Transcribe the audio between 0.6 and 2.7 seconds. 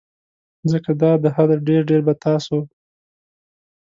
ځکه دا د حده ډیر ډیر به تاسو